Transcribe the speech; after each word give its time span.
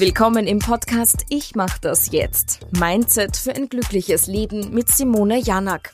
Willkommen 0.00 0.46
im 0.46 0.60
Podcast 0.60 1.26
Ich 1.28 1.56
mach 1.56 1.76
das 1.78 2.12
jetzt. 2.12 2.60
Mindset 2.70 3.36
für 3.36 3.52
ein 3.52 3.68
glückliches 3.68 4.28
Leben 4.28 4.72
mit 4.72 4.88
Simone 4.92 5.40
Janak. 5.40 5.92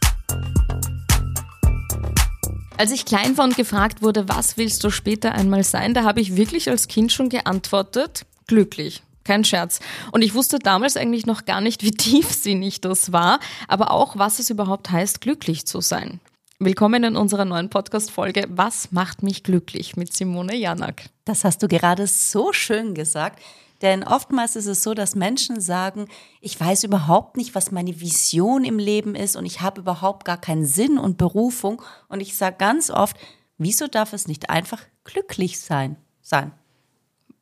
Als 2.77 2.93
ich 2.93 3.07
klein 3.07 3.39
war 3.39 3.47
und 3.47 3.57
gefragt 3.57 4.03
wurde, 4.03 4.29
was 4.29 4.59
willst 4.59 4.85
du 4.85 4.91
später 4.91 5.33
einmal 5.33 5.65
sein, 5.65 5.95
da 5.95 6.03
habe 6.03 6.21
ich 6.21 6.37
wirklich 6.37 6.69
als 6.69 6.87
Kind 6.87 7.13
schon 7.13 7.31
geantwortet, 7.31 8.27
glücklich. 8.47 9.03
Kein 9.25 9.43
Scherz. 9.43 9.81
Und 10.13 10.21
ich 10.21 10.35
wusste 10.35 10.59
damals 10.59 10.99
eigentlich 10.99 11.25
noch 11.25 11.47
gar 11.47 11.63
nicht, 11.63 11.83
wie 11.83 11.91
tiefsinnig 11.97 12.83
das 12.83 13.11
war, 13.11 13.41
aber 13.69 13.91
auch, 13.91 14.19
was 14.19 14.39
es 14.39 14.51
überhaupt 14.51 14.91
heißt, 14.91 15.23
glücklich 15.23 15.65
zu 15.65 15.81
sein. 15.81 16.21
Willkommen 16.59 17.05
in 17.05 17.17
unserer 17.17 17.47
neuen 17.47 17.71
Podcast-Folge 17.71 18.49
Was 18.51 18.93
macht 18.93 19.23
mich 19.23 19.45
glücklich 19.45 19.97
mit 19.97 20.13
Simone 20.13 20.57
Janak. 20.57 21.05
Das 21.25 21.43
hast 21.43 21.63
du 21.63 21.69
gerade 21.69 22.07
so 22.07 22.53
schön 22.53 22.93
gesagt. 22.93 23.41
Denn 23.85 24.03
oftmals 24.03 24.57
ist 24.57 24.65
es 24.65 24.83
so, 24.83 24.95
dass 24.95 25.15
Menschen 25.15 25.61
sagen, 25.61 26.07
ich 26.41 26.59
weiß 26.59 26.85
überhaupt 26.85 27.37
nicht, 27.37 27.55
was 27.55 27.71
meine 27.71 28.01
Vision 28.01 28.65
im 28.65 28.79
Leben 28.79 29.15
ist 29.15 29.37
und 29.37 29.45
ich 29.45 29.61
habe 29.61 29.83
überhaupt 29.83 30.25
gar 30.25 30.41
keinen 30.41 30.65
Sinn 30.65 30.97
und 30.97 31.19
Berufung. 31.19 31.83
Und 32.09 32.21
ich 32.21 32.35
sage 32.35 32.57
ganz 32.59 32.89
oft, 32.89 33.15
wieso 33.59 33.87
darf 33.87 34.15
es 34.15 34.27
nicht 34.27 34.49
einfach 34.49 34.81
glücklich 35.05 35.61
sein? 35.61 35.99
sein? 36.23 36.53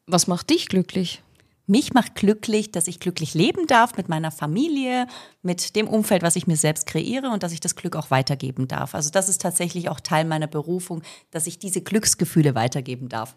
Was 0.08 0.26
macht 0.26 0.50
dich 0.50 0.68
glücklich? 0.68 1.22
Mich 1.68 1.94
macht 1.94 2.16
glücklich, 2.16 2.72
dass 2.72 2.88
ich 2.88 2.98
glücklich 2.98 3.34
leben 3.34 3.68
darf 3.68 3.96
mit 3.96 4.08
meiner 4.08 4.32
Familie, 4.32 5.06
mit 5.42 5.76
dem 5.76 5.86
Umfeld, 5.86 6.22
was 6.22 6.34
ich 6.34 6.48
mir 6.48 6.56
selbst 6.56 6.88
kreiere 6.88 7.30
und 7.30 7.44
dass 7.44 7.52
ich 7.52 7.60
das 7.60 7.76
Glück 7.76 7.94
auch 7.94 8.10
weitergeben 8.10 8.66
darf. 8.66 8.96
Also 8.96 9.10
das 9.10 9.28
ist 9.28 9.40
tatsächlich 9.40 9.88
auch 9.88 10.00
Teil 10.00 10.24
meiner 10.24 10.48
Berufung, 10.48 11.02
dass 11.30 11.46
ich 11.46 11.60
diese 11.60 11.82
Glücksgefühle 11.82 12.56
weitergeben 12.56 13.08
darf. 13.08 13.36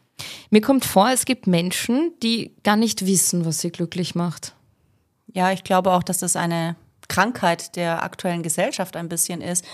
Mir 0.49 0.61
kommt 0.61 0.85
vor, 0.85 1.09
es 1.09 1.25
gibt 1.25 1.47
Menschen, 1.47 2.13
die 2.21 2.55
gar 2.63 2.75
nicht 2.75 3.05
wissen, 3.05 3.45
was 3.45 3.59
sie 3.59 3.71
glücklich 3.71 4.15
macht. 4.15 4.53
Ja, 5.33 5.51
ich 5.51 5.63
glaube 5.63 5.91
auch, 5.91 6.03
dass 6.03 6.19
das 6.19 6.35
eine 6.35 6.75
Krankheit 7.07 7.75
der 7.75 8.03
aktuellen 8.03 8.43
Gesellschaft 8.43 8.95
ein 8.95 9.09
bisschen 9.09 9.41
ist 9.41 9.65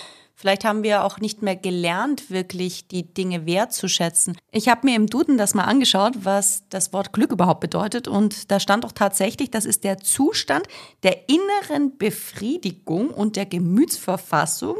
Vielleicht 0.42 0.66
haben 0.66 0.81
wir 0.81 1.03
auch 1.03 1.19
nicht 1.19 1.44
mehr 1.44 1.55
gelernt, 1.55 2.31
wirklich 2.31 2.88
die 2.88 3.03
Dinge 3.03 3.45
wertzuschätzen. 3.45 4.36
Ich 4.52 4.69
habe 4.69 4.88
mir 4.88 4.95
im 4.95 5.05
Duden 5.05 5.38
das 5.38 5.53
mal 5.53 5.66
angeschaut, 5.66 6.14
was 6.25 6.64
das 6.69 6.94
Wort 6.94 7.14
Glück 7.14 7.31
überhaupt 7.31 7.59
bedeutet. 7.59 8.08
Und 8.08 8.49
da 8.49 8.59
stand 8.59 8.83
auch 8.83 8.92
tatsächlich, 8.92 9.52
das 9.52 9.66
ist 9.66 9.83
der 9.83 9.99
Zustand 9.99 10.66
der 11.03 11.30
inneren 11.30 11.95
Befriedigung 11.99 13.11
und 13.11 13.36
der 13.36 13.45
Gemütsverfassung, 13.45 14.77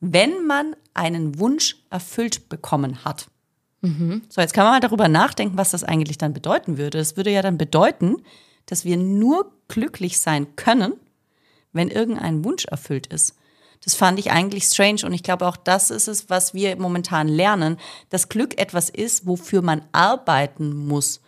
wenn 0.00 0.46
man 0.46 0.74
einen 0.94 1.38
Wunsch 1.38 1.76
erfüllt 1.90 2.48
bekommen 2.48 3.04
hat. 3.04 3.26
Mhm. 3.84 4.22
So, 4.30 4.40
jetzt 4.40 4.54
kann 4.54 4.64
man 4.64 4.72
mal 4.72 4.80
darüber 4.80 5.08
nachdenken, 5.08 5.58
was 5.58 5.70
das 5.70 5.84
eigentlich 5.84 6.16
dann 6.16 6.32
bedeuten 6.32 6.78
würde. 6.78 6.98
Es 6.98 7.18
würde 7.18 7.30
ja 7.30 7.42
dann 7.42 7.58
bedeuten, 7.58 8.16
dass 8.64 8.86
wir 8.86 8.96
nur 8.96 9.52
glücklich 9.68 10.18
sein 10.18 10.56
können, 10.56 10.94
wenn 11.74 11.90
irgendein 11.90 12.44
Wunsch 12.44 12.64
erfüllt 12.64 13.06
ist. 13.08 13.36
Das 13.84 13.94
fand 13.94 14.18
ich 14.18 14.30
eigentlich 14.30 14.64
strange 14.64 15.02
und 15.04 15.12
ich 15.12 15.22
glaube 15.22 15.46
auch 15.46 15.58
das 15.58 15.90
ist 15.90 16.08
es, 16.08 16.30
was 16.30 16.54
wir 16.54 16.76
momentan 16.76 17.28
lernen, 17.28 17.76
dass 18.08 18.30
Glück 18.30 18.58
etwas 18.58 18.88
ist, 18.88 19.26
wofür 19.26 19.60
man 19.60 19.82
arbeiten 19.92 20.74
muss. 20.74 21.20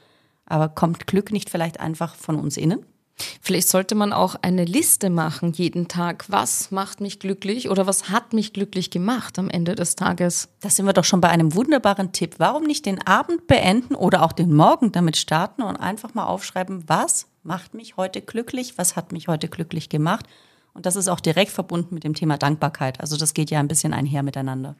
Aber 0.47 0.71
kommt 0.71 1.07
Glück 1.07 1.33
nicht 1.33 1.51
vielleicht 1.51 1.79
einfach 1.81 2.15
von 2.15 2.37
uns 2.37 2.57
innen? 2.57 2.87
Vielleicht 3.41 3.69
sollte 3.69 3.95
man 3.95 4.12
auch 4.12 4.36
eine 4.42 4.64
Liste 4.64 5.09
machen 5.09 5.53
jeden 5.53 5.89
Tag. 5.89 6.25
Was 6.28 6.70
macht 6.70 7.00
mich 7.00 7.19
glücklich 7.19 7.70
oder 7.70 7.86
was 7.86 8.11
hat 8.11 8.33
mich 8.33 8.53
glücklich 8.53 8.91
gemacht 8.91 9.39
am 9.39 9.48
Ende 9.48 9.75
des 9.75 9.97
Tages? 9.97 10.48
Da 10.61 10.69
sind 10.69 10.84
wir 10.86 10.92
doch 10.92 11.05
schon 11.05 11.20
bei 11.20 11.28
einem 11.28 11.55
wunderbaren 11.55 12.12
Tipp. 12.12 12.34
Warum 12.39 12.64
nicht 12.64 12.84
den 12.84 13.05
Abend 13.06 13.47
beenden 13.47 13.94
oder 13.94 14.22
auch 14.22 14.33
den 14.33 14.53
Morgen 14.55 14.92
damit 14.92 15.17
starten 15.17 15.62
und 15.62 15.77
einfach 15.77 16.14
mal 16.14 16.27
aufschreiben, 16.27 16.84
was 16.89 17.27
macht 17.42 17.75
mich 17.75 17.97
heute 17.97 18.20
glücklich? 18.20 18.77
Was 18.77 18.97
hat 18.97 19.12
mich 19.12 19.28
heute 19.28 19.48
glücklich 19.48 19.89
gemacht? 19.89 20.27
Und 20.75 20.84
das 20.84 20.94
ist 20.94 21.09
auch 21.09 21.20
direkt 21.20 21.53
verbunden 21.53 21.94
mit 21.94 22.05
dem 22.05 22.12
Thema 22.12 22.37
Dankbarkeit. 22.37 23.00
Also 23.00 23.17
das 23.17 23.33
geht 23.33 23.50
ja 23.50 23.61
ein 23.61 23.69
bisschen 23.69 23.94
einher 23.94 24.22
miteinander. 24.22 24.76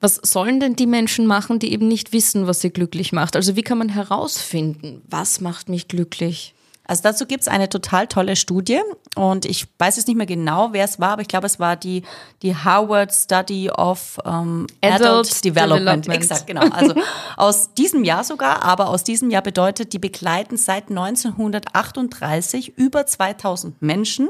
Was 0.00 0.16
sollen 0.16 0.58
denn 0.58 0.74
die 0.74 0.88
Menschen 0.88 1.24
machen, 1.24 1.60
die 1.60 1.70
eben 1.70 1.86
nicht 1.86 2.12
wissen, 2.12 2.48
was 2.48 2.60
sie 2.60 2.70
glücklich 2.70 3.12
macht? 3.12 3.36
Also 3.36 3.54
wie 3.54 3.62
kann 3.62 3.78
man 3.78 3.88
herausfinden, 3.88 5.02
was 5.06 5.40
macht 5.40 5.68
mich 5.68 5.86
glücklich? 5.86 6.55
Also 6.86 7.02
dazu 7.02 7.26
gibt 7.26 7.42
es 7.42 7.48
eine 7.48 7.68
total 7.68 8.06
tolle 8.06 8.36
Studie 8.36 8.80
und 9.16 9.44
ich 9.44 9.66
weiß 9.78 9.96
jetzt 9.96 10.06
nicht 10.06 10.16
mehr 10.16 10.26
genau, 10.26 10.72
wer 10.72 10.84
es 10.84 11.00
war, 11.00 11.10
aber 11.10 11.22
ich 11.22 11.28
glaube, 11.28 11.46
es 11.46 11.58
war 11.58 11.76
die, 11.76 12.02
die 12.42 12.54
Harvard 12.54 13.12
Study 13.12 13.70
of 13.70 14.18
um, 14.24 14.66
Adult, 14.80 15.00
Adult 15.00 15.44
Development. 15.44 16.06
Development. 16.06 16.08
Exakt, 16.08 16.46
genau. 16.46 16.68
Also 16.68 16.94
aus 17.36 17.74
diesem 17.74 18.04
Jahr 18.04 18.22
sogar, 18.24 18.62
aber 18.62 18.88
aus 18.88 19.02
diesem 19.02 19.30
Jahr 19.30 19.42
bedeutet, 19.42 19.92
die 19.92 19.98
begleiten 19.98 20.56
seit 20.56 20.88
1938 20.90 22.78
über 22.78 23.04
2000 23.04 23.82
Menschen 23.82 24.28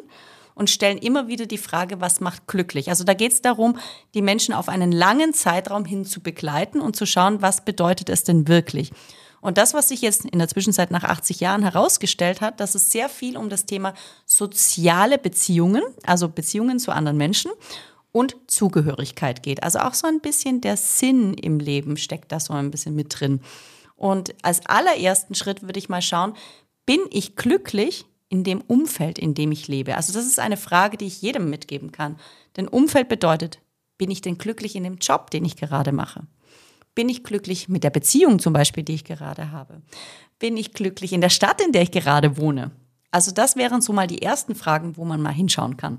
und 0.55 0.71
stellen 0.71 0.97
immer 0.97 1.29
wieder 1.29 1.45
die 1.45 1.59
Frage, 1.59 2.01
was 2.01 2.21
macht 2.21 2.47
glücklich? 2.47 2.89
Also 2.89 3.05
da 3.05 3.13
geht 3.13 3.33
es 3.33 3.43
darum, 3.43 3.79
die 4.15 4.23
Menschen 4.23 4.55
auf 4.55 4.71
einen 4.71 4.91
langen 4.91 5.35
Zeitraum 5.35 5.85
hin 5.85 6.07
zu 6.07 6.21
begleiten 6.21 6.81
und 6.81 6.97
zu 6.97 7.05
schauen, 7.05 7.43
was 7.43 7.65
bedeutet 7.65 8.09
es 8.09 8.25
denn 8.25 8.49
wirklich? 8.49 8.91
Und 9.41 9.59
das, 9.59 9.75
was 9.75 9.89
sich 9.89 10.01
jetzt 10.01 10.25
in 10.25 10.39
der 10.39 10.49
Zwischenzeit 10.49 10.91
nach 10.91 11.05
80 11.05 11.41
Jahren 11.41 11.63
herausgestellt 11.63 12.41
hat, 12.41 12.61
dass 12.61 12.75
es 12.75 12.91
sehr 12.91 13.09
viel 13.09 13.37
um 13.37 13.49
das 13.49 13.67
Thema 13.67 13.95
soziale 14.25 15.19
Beziehungen, 15.19 15.83
also 16.05 16.29
Beziehungen 16.29 16.79
zu 16.79 16.93
anderen 16.93 17.17
Menschen 17.17 17.51
und 18.13 18.37
Zugehörigkeit 18.47 19.43
geht. 19.43 19.63
Also 19.63 19.81
auch 19.81 19.95
so 19.95 20.07
ein 20.07 20.21
bisschen 20.21 20.61
der 20.61 20.77
Sinn 20.77 21.35
im 21.35 21.61
Leben 21.61 21.97
steckt 21.97 22.33
da 22.33 22.41
so 22.41 22.55
ein 22.55 22.71
bisschen 22.71 22.95
mit 22.95 23.21
drin. 23.21 23.41
Und 23.95 24.35
als 24.43 24.65
allerersten 24.67 25.35
Schritt 25.35 25.63
würde 25.63 25.79
ich 25.79 25.89
mal 25.89 26.03
schauen, 26.03 26.35
bin 26.87 27.01
ich 27.11 27.37
glücklich 27.37 28.07
in 28.29 28.45
dem 28.45 28.61
Umfeld, 28.63 29.19
in 29.19 29.35
dem 29.35 29.53
ich 29.53 29.69
lebe? 29.69 29.97
Also 29.97 30.13
das 30.13 30.27
ist 30.27 30.39
eine 30.39 30.57
Frage, 30.57 30.97
die 30.97 31.07
ich 31.07 31.23
jedem 31.23 31.51
mitgeben 31.51 31.93
kann. 31.93 32.17
Denn 32.57 32.69
Umfeld 32.69 33.09
bedeutet, 33.09 33.59
bin 33.99 34.11
ich 34.11 34.21
denn 34.21 34.39
glücklich 34.39 34.77
in 34.77 34.85
dem 34.85 34.97
Job, 34.97 35.31
den 35.31 35.45
ich 35.45 35.57
gerade 35.57 35.93
mache? 35.93 36.27
Bin 36.97 37.11
ich 37.11 37.23
glücklich 37.23 37.69
mit 37.69 37.85
der 37.85 37.91
Beziehung 37.91 38.39
zum 38.39 38.55
Beispiel, 38.55 38.83
die 38.83 38.95
ich 38.95 39.05
gerade 39.05 39.53
habe? 39.53 39.83
Bin 40.39 40.57
ich 40.57 40.73
glücklich 40.73 41.13
in 41.13 41.21
der 41.21 41.29
Stadt, 41.29 41.61
in 41.61 41.71
der 41.71 41.83
ich 41.83 41.91
gerade 41.91 42.39
wohne? 42.39 42.71
Also 43.11 43.33
das 43.33 43.55
wären 43.55 43.83
so 43.83 43.93
mal 43.93 44.07
die 44.07 44.23
ersten 44.23 44.55
Fragen, 44.55 44.97
wo 44.97 45.05
man 45.05 45.21
mal 45.21 45.33
hinschauen 45.33 45.77
kann. 45.77 45.99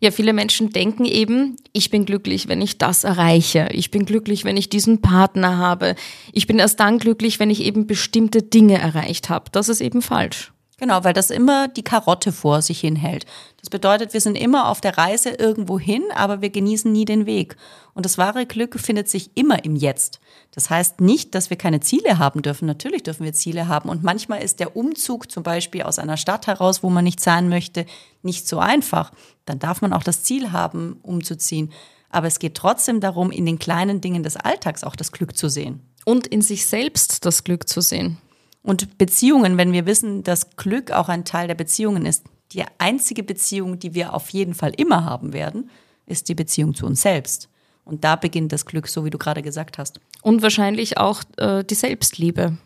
Ja, 0.00 0.10
viele 0.10 0.34
Menschen 0.34 0.70
denken 0.70 1.06
eben, 1.06 1.56
ich 1.72 1.90
bin 1.90 2.04
glücklich, 2.04 2.46
wenn 2.46 2.60
ich 2.60 2.76
das 2.76 3.04
erreiche. 3.04 3.70
Ich 3.72 3.90
bin 3.90 4.04
glücklich, 4.04 4.44
wenn 4.44 4.58
ich 4.58 4.68
diesen 4.68 5.00
Partner 5.00 5.56
habe. 5.56 5.96
Ich 6.30 6.46
bin 6.46 6.58
erst 6.58 6.78
dann 6.78 6.98
glücklich, 6.98 7.40
wenn 7.40 7.50
ich 7.50 7.62
eben 7.62 7.86
bestimmte 7.86 8.42
Dinge 8.42 8.78
erreicht 8.78 9.30
habe. 9.30 9.50
Das 9.50 9.70
ist 9.70 9.80
eben 9.80 10.02
falsch. 10.02 10.52
Genau, 10.78 11.04
weil 11.04 11.14
das 11.14 11.30
immer 11.30 11.68
die 11.68 11.82
Karotte 11.82 12.32
vor 12.32 12.60
sich 12.60 12.80
hinhält. 12.80 13.24
Das 13.62 13.70
bedeutet, 13.70 14.12
wir 14.12 14.20
sind 14.20 14.36
immer 14.36 14.68
auf 14.68 14.82
der 14.82 14.98
Reise 14.98 15.30
irgendwo 15.30 15.78
hin, 15.78 16.02
aber 16.14 16.42
wir 16.42 16.50
genießen 16.50 16.92
nie 16.92 17.06
den 17.06 17.24
Weg. 17.24 17.56
Und 17.94 18.04
das 18.04 18.18
wahre 18.18 18.44
Glück 18.44 18.78
findet 18.78 19.08
sich 19.08 19.30
immer 19.34 19.64
im 19.64 19.74
Jetzt. 19.74 20.20
Das 20.50 20.68
heißt 20.68 21.00
nicht, 21.00 21.34
dass 21.34 21.48
wir 21.48 21.56
keine 21.56 21.80
Ziele 21.80 22.18
haben 22.18 22.42
dürfen. 22.42 22.66
Natürlich 22.66 23.02
dürfen 23.02 23.24
wir 23.24 23.32
Ziele 23.32 23.68
haben. 23.68 23.88
Und 23.88 24.04
manchmal 24.04 24.42
ist 24.42 24.60
der 24.60 24.76
Umzug 24.76 25.30
zum 25.30 25.42
Beispiel 25.42 25.82
aus 25.82 25.98
einer 25.98 26.18
Stadt 26.18 26.46
heraus, 26.46 26.82
wo 26.82 26.90
man 26.90 27.04
nicht 27.04 27.20
sein 27.20 27.48
möchte, 27.48 27.86
nicht 28.22 28.46
so 28.46 28.58
einfach. 28.58 29.12
Dann 29.46 29.58
darf 29.58 29.80
man 29.80 29.94
auch 29.94 30.02
das 30.02 30.24
Ziel 30.24 30.52
haben, 30.52 30.98
umzuziehen. 31.00 31.72
Aber 32.10 32.26
es 32.26 32.38
geht 32.38 32.54
trotzdem 32.54 33.00
darum, 33.00 33.30
in 33.30 33.46
den 33.46 33.58
kleinen 33.58 34.02
Dingen 34.02 34.22
des 34.22 34.36
Alltags 34.36 34.84
auch 34.84 34.94
das 34.94 35.10
Glück 35.10 35.38
zu 35.38 35.48
sehen. 35.48 35.80
Und 36.04 36.26
in 36.26 36.42
sich 36.42 36.66
selbst 36.66 37.24
das 37.24 37.44
Glück 37.44 37.66
zu 37.66 37.80
sehen. 37.80 38.18
Und 38.66 38.98
Beziehungen, 38.98 39.58
wenn 39.58 39.72
wir 39.72 39.86
wissen, 39.86 40.24
dass 40.24 40.56
Glück 40.56 40.90
auch 40.90 41.08
ein 41.08 41.24
Teil 41.24 41.46
der 41.46 41.54
Beziehungen 41.54 42.04
ist, 42.04 42.24
die 42.50 42.64
einzige 42.78 43.22
Beziehung, 43.22 43.78
die 43.78 43.94
wir 43.94 44.12
auf 44.12 44.30
jeden 44.30 44.54
Fall 44.54 44.72
immer 44.76 45.04
haben 45.04 45.32
werden, 45.32 45.70
ist 46.04 46.28
die 46.28 46.34
Beziehung 46.34 46.74
zu 46.74 46.84
uns 46.84 47.00
selbst. 47.00 47.48
Und 47.84 48.02
da 48.02 48.16
beginnt 48.16 48.52
das 48.52 48.66
Glück, 48.66 48.88
so 48.88 49.04
wie 49.04 49.10
du 49.10 49.18
gerade 49.18 49.40
gesagt 49.40 49.78
hast. 49.78 50.00
Und 50.20 50.42
wahrscheinlich 50.42 50.98
auch 50.98 51.22
äh, 51.36 51.62
die 51.62 51.76
Selbstliebe. 51.76 52.58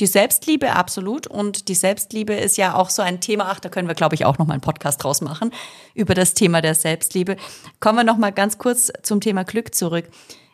Die 0.00 0.08
Selbstliebe, 0.08 0.72
absolut. 0.72 1.28
Und 1.28 1.68
die 1.68 1.76
Selbstliebe 1.76 2.34
ist 2.34 2.56
ja 2.56 2.74
auch 2.74 2.90
so 2.90 3.00
ein 3.00 3.20
Thema, 3.20 3.50
ach, 3.50 3.60
da 3.60 3.68
können 3.68 3.86
wir, 3.86 3.94
glaube 3.94 4.16
ich, 4.16 4.24
auch 4.24 4.36
noch 4.38 4.48
mal 4.48 4.54
einen 4.54 4.62
Podcast 4.62 5.04
draus 5.04 5.20
machen, 5.20 5.52
über 5.94 6.14
das 6.14 6.34
Thema 6.34 6.60
der 6.60 6.74
Selbstliebe. 6.74 7.36
Kommen 7.78 7.98
wir 7.98 8.04
noch 8.04 8.18
mal 8.18 8.32
ganz 8.32 8.58
kurz 8.58 8.90
zum 9.04 9.20
Thema 9.20 9.44
Glück 9.44 9.76
zurück. 9.76 10.08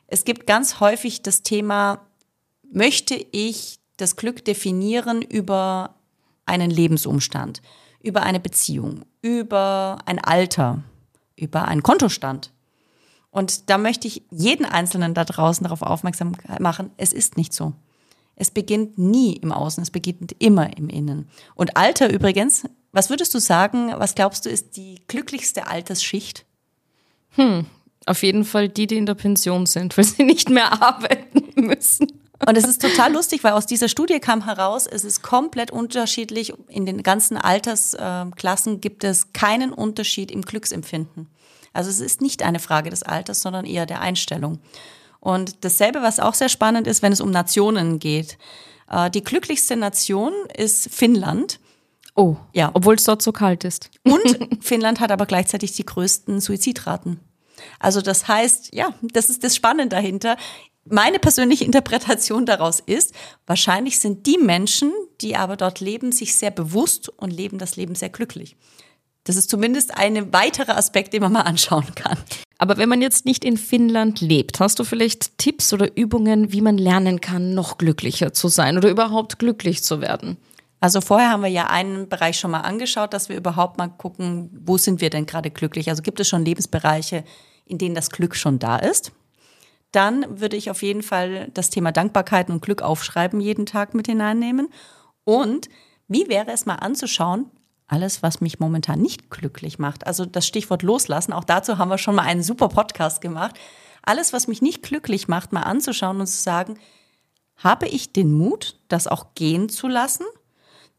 Es 0.07 0.25
gibt 0.27 0.47
ganz 0.47 0.81
häufig 0.81 1.23
das 1.23 1.43
Thema, 1.43 2.05
möchte 2.71 3.15
ich 3.33 3.79
das 3.97 4.17
Glück 4.17 4.45
definieren 4.45 5.23
über 5.23 5.95
einen 6.45 6.71
Lebensumstand, 6.71 7.63
über 8.03 8.23
eine 8.23 8.41
Beziehung, 8.41 9.05
über 9.23 9.99
ein 10.07 10.19
Alter, 10.19 10.83
über 11.37 11.67
einen 11.67 11.83
Kontostand. 11.83 12.53
Und 13.31 13.69
da 13.69 13.79
möchte 13.79 14.09
ich 14.09 14.23
jeden 14.31 14.65
Einzelnen 14.65 15.13
da 15.13 15.25
draußen 15.25 15.65
darauf 15.65 15.83
aufmerksam 15.83 16.33
machen, 16.59 16.91
es 16.97 17.13
ist 17.13 17.37
nicht 17.37 17.53
so. 17.53 17.75
Es 18.35 18.51
beginnt 18.51 18.99
nie 18.99 19.35
im 19.35 19.51
Außen, 19.51 19.83
es 19.83 19.91
beginnt 19.91 20.35
immer 20.39 20.77
im 20.77 20.89
Innen. 20.89 21.29
Und 21.55 21.77
Alter 21.77 22.13
übrigens, 22.13 22.65
was 22.93 23.11
würdest 23.11 23.35
du 23.35 23.39
sagen, 23.39 23.93
was 23.97 24.15
glaubst 24.15 24.47
du, 24.47 24.51
ist 24.51 24.77
die 24.77 25.01
glücklichste 25.09 25.67
Altersschicht? 25.67 26.47
Hm, 27.31 27.67
auf 28.07 28.23
jeden 28.23 28.45
Fall 28.45 28.69
die, 28.69 28.87
die 28.87 28.97
in 28.97 29.07
der 29.07 29.15
Pension 29.15 29.67
sind, 29.67 29.97
weil 29.97 30.05
sie 30.05 30.25
nicht 30.25 30.49
mehr 30.49 30.71
arbeiten 30.83 31.61
müssen. 31.61 32.07
Und 32.45 32.57
es 32.57 32.65
ist 32.65 32.83
total 32.83 33.13
lustig, 33.13 33.45
weil 33.45 33.53
aus 33.53 33.67
dieser 33.67 33.89
Studie 33.89 34.21
kam 34.21 34.45
heraus, 34.45 34.87
es 34.87 35.05
ist 35.05 35.23
komplett 35.23 35.71
unterschiedlich. 35.71 36.53
In 36.69 36.85
den 36.85 37.03
ganzen 37.03 37.37
Altersklassen 37.37 38.81
gibt 38.81 39.05
es 39.05 39.33
keinen 39.33 39.73
Unterschied 39.73 40.31
im 40.31 40.43
Glücksempfinden. 40.43 41.29
Also 41.73 41.91
es 41.91 42.01
ist 42.01 42.21
nicht 42.21 42.43
eine 42.43 42.59
Frage 42.59 42.91
des 42.91 43.03
Alters, 43.03 43.41
sondern 43.41 43.65
eher 43.65 43.87
der 43.87 44.01
Einstellung. 44.01 44.61
Und 45.21 45.65
dasselbe, 45.65 46.03
was 46.03 46.21
auch 46.21 46.35
sehr 46.35 46.49
spannend 46.49 46.87
ist, 46.87 47.03
wenn 47.03 47.13
es 47.13 47.21
um 47.21 47.31
Nationen 47.31 47.99
geht. 47.99 48.39
Äh, 48.91 49.11
die 49.11 49.25
glücklichste 49.25 49.77
Nation 49.77 50.33
ist 50.57 50.89
Finnland. 50.91 51.59
Oh, 52.15 52.37
ja. 52.53 52.71
Obwohl 52.75 52.95
es 52.95 53.05
dort 53.05 53.23
so 53.23 53.33
kalt 53.33 53.65
ist. 53.65 53.91
Und 54.05 54.39
Finnland 54.61 55.01
hat 55.01 55.11
aber 55.11 55.27
gleichzeitig 55.27 55.73
die 55.73 55.85
größten 55.85 56.41
Suizidraten. 56.41 57.21
Also 57.79 58.03
das 58.03 58.29
heißt, 58.29 58.75
ja, 58.75 58.95
das 59.03 59.31
ist 59.31 59.43
das 59.43 59.57
Spannende 59.57 59.97
dahinter. 59.97 60.37
Meine 60.89 61.19
persönliche 61.19 61.65
Interpretation 61.65 62.47
daraus 62.47 62.81
ist, 62.81 63.13
wahrscheinlich 63.47 63.99
sind 63.99 64.27
die 64.27 64.39
Menschen, 64.39 64.93
die 65.21 65.37
aber 65.37 65.57
dort 65.57 65.81
leben, 65.81 66.13
sich 66.13 66.37
sehr 66.37 66.53
bewusst 66.53 67.09
und 67.09 67.33
leben 67.33 67.59
das 67.59 67.77
Leben 67.77 67.95
sehr 67.95 68.09
glücklich. 68.09 68.57
Das 69.25 69.35
ist 69.35 69.51
zumindest 69.51 69.97
ein 69.99 70.33
weiterer 70.33 70.77
Aspekt, 70.77 71.13
den 71.13 71.23
man 71.23 71.33
mal 71.33 71.41
anschauen 71.41 71.93
kann. 71.97 72.17
Aber 72.59 72.77
wenn 72.77 72.89
man 72.89 73.03
jetzt 73.03 73.25
nicht 73.25 73.45
in 73.45 73.57
Finnland 73.57 74.21
lebt, 74.21 74.61
hast 74.61 74.79
du 74.79 74.85
vielleicht 74.85 75.37
Tipps 75.39 75.73
oder 75.73 75.97
Übungen, 75.97 76.53
wie 76.53 76.61
man 76.61 76.79
lernen 76.79 77.21
kann, 77.21 77.53
noch 77.53 77.77
glücklicher 77.77 78.33
zu 78.33 78.47
sein 78.47 78.77
oder 78.79 78.89
überhaupt 78.89 79.41
glücklich 79.41 79.83
zu 79.83 80.01
werden? 80.01 80.37
Also 80.79 81.01
vorher 81.01 81.31
haben 81.31 81.43
wir 81.43 81.51
ja 81.51 81.67
einen 81.67 82.09
Bereich 82.09 82.39
schon 82.39 82.53
mal 82.53 82.61
angeschaut, 82.61 83.13
dass 83.13 83.29
wir 83.29 83.37
überhaupt 83.37 83.79
mal 83.79 83.89
gucken, 83.89 84.51
wo 84.65 84.79
sind 84.79 85.01
wir 85.01 85.11
denn 85.11 85.27
gerade 85.27 85.51
glücklich? 85.51 85.89
Also 85.89 86.03
gibt 86.03 86.21
es 86.21 86.29
schon 86.29 86.45
Lebensbereiche, 86.45 87.25
in 87.65 87.79
denen 87.79 87.97
das 87.97 88.11
Glück 88.11 88.37
schon 88.37 88.61
da 88.61 88.77
ist? 88.77 89.11
Dann 89.97 90.41
würde 90.41 90.59
ich 90.59 90.71
auf 90.71 90.83
jeden 90.83 91.03
Fall 91.03 91.49
das 91.55 91.71
Thema 91.71 91.91
Dankbarkeit 91.91 92.51
und 92.51 92.61
Glück 92.61 92.83
aufschreiben, 92.83 93.41
jeden 93.41 93.65
Tag 93.65 93.95
mit 93.95 94.07
hineinnehmen. 94.07 94.69
Und 95.25 95.71
wie 96.07 96.29
wäre 96.29 96.53
es 96.53 96.67
mal 96.67 96.75
anzuschauen, 96.75 97.51
alles, 97.87 98.23
was 98.23 98.43
mich 98.43 98.61
momentan 98.61 99.01
nicht 99.01 99.31
glücklich 99.31 99.79
macht. 99.79 100.07
Also 100.07 100.27
das 100.27 100.47
Stichwort 100.47 100.83
loslassen, 100.83 101.33
auch 101.33 101.45
dazu 101.45 101.79
haben 101.79 101.89
wir 101.89 101.97
schon 101.97 102.15
mal 102.15 102.25
einen 102.25 102.43
super 102.43 102.69
Podcast 102.69 103.23
gemacht. 103.23 103.57
Alles, 104.03 104.35
was 104.35 104.49
mich 104.49 104.61
nicht 104.61 104.83
glücklich 104.83 105.29
macht, 105.29 105.55
mal 105.55 105.63
anzuschauen 105.63 106.21
und 106.21 106.27
zu 106.27 106.43
sagen, 106.43 106.79
habe 107.57 107.89
ich 107.89 108.13
den 108.13 108.33
Mut, 108.33 108.77
das 108.89 109.07
auch 109.07 109.35
gehen 109.35 109.71
zu 109.71 109.89
lassen? 109.89 110.27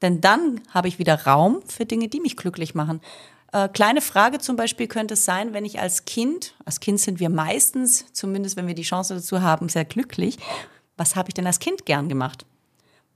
Denn 0.02 0.22
dann 0.22 0.62
habe 0.72 0.88
ich 0.88 0.98
wieder 0.98 1.24
Raum 1.24 1.62
für 1.68 1.86
Dinge, 1.86 2.08
die 2.08 2.20
mich 2.20 2.36
glücklich 2.36 2.74
machen. 2.74 3.02
Äh, 3.54 3.70
kleine 3.70 4.02
Frage 4.02 4.40
zum 4.40 4.56
Beispiel 4.56 4.88
könnte 4.88 5.14
es 5.14 5.26
sein, 5.26 5.54
wenn 5.54 5.66
ich 5.66 5.80
als 5.80 6.06
Kind, 6.06 6.56
als 6.66 6.80
Kind 6.80 7.00
sind 7.00 7.20
wir 7.20 7.30
meistens, 7.30 8.06
zumindest 8.14 8.58
wenn 8.58 8.68
wir 8.68 8.76
die 8.76 8.84
Chance 8.84 9.16
dazu 9.16 9.42
haben, 9.42 9.70
sehr 9.70 9.86
glücklich. 9.86 10.38
Was 10.98 11.16
habe 11.16 11.30
ich 11.30 11.34
denn 11.34 11.48
als 11.48 11.60
Kind 11.60 11.86
gern 11.86 12.10
gemacht? 12.10 12.46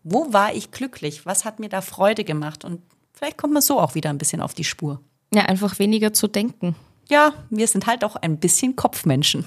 Wo 0.04 0.34
war 0.34 0.54
ich 0.54 0.72
glücklich? 0.72 1.26
Was 1.26 1.46
hat 1.46 1.60
mir 1.60 1.70
da 1.70 1.82
Freude 1.82 2.24
gemacht? 2.24 2.64
Und 2.64 2.82
vielleicht 3.14 3.38
kommt 3.38 3.54
man 3.54 3.62
so 3.62 3.80
auch 3.80 3.96
wieder 3.96 4.10
ein 4.10 4.18
bisschen 4.18 4.42
auf 4.42 4.54
die 4.54 4.64
Spur. 4.64 5.02
Ja, 5.34 5.44
einfach 5.44 5.80
weniger 5.80 6.14
zu 6.14 6.28
denken. 6.28 6.76
Ja, 7.10 7.34
wir 7.50 7.68
sind 7.68 7.88
halt 7.88 8.04
auch 8.04 8.16
ein 8.16 8.38
bisschen 8.38 8.76
Kopfmenschen. 8.76 9.46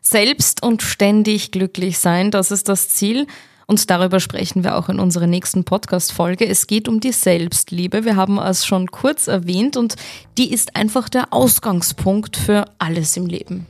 Selbst 0.00 0.62
und 0.62 0.82
ständig 0.82 1.50
glücklich 1.50 1.98
sein, 1.98 2.30
das 2.30 2.50
ist 2.50 2.68
das 2.68 2.88
Ziel. 2.90 3.26
Und 3.66 3.88
darüber 3.90 4.20
sprechen 4.20 4.64
wir 4.64 4.76
auch 4.76 4.88
in 4.88 5.00
unserer 5.00 5.26
nächsten 5.26 5.64
Podcast-Folge. 5.64 6.46
Es 6.46 6.66
geht 6.66 6.88
um 6.88 7.00
die 7.00 7.12
Selbstliebe. 7.12 8.04
Wir 8.04 8.16
haben 8.16 8.38
es 8.38 8.66
schon 8.66 8.90
kurz 8.90 9.26
erwähnt 9.26 9.76
und 9.76 9.96
die 10.36 10.52
ist 10.52 10.76
einfach 10.76 11.08
der 11.08 11.32
Ausgangspunkt 11.32 12.36
für 12.36 12.66
alles 12.78 13.16
im 13.16 13.26
Leben. 13.26 13.66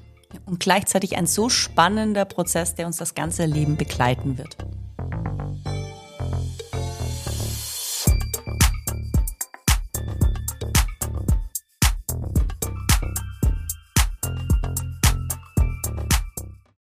Und 0.46 0.60
gleichzeitig 0.60 1.16
ein 1.16 1.26
so 1.26 1.48
spannender 1.48 2.24
Prozess, 2.24 2.74
der 2.74 2.86
uns 2.86 2.96
das 2.96 3.14
ganze 3.14 3.46
Leben 3.46 3.76
begleiten 3.76 4.36
wird. 4.36 4.56